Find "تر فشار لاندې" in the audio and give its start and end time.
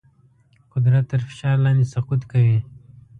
1.11-1.85